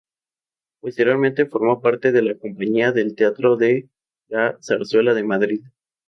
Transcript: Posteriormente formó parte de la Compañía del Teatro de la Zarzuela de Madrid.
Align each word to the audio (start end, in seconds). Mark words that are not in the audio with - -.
Posteriormente 0.79 1.45
formó 1.45 1.79
parte 1.79 2.11
de 2.11 2.23
la 2.23 2.35
Compañía 2.35 2.91
del 2.91 3.13
Teatro 3.13 3.55
de 3.55 3.87
la 4.29 4.57
Zarzuela 4.59 5.13
de 5.13 5.23
Madrid. 5.23 5.61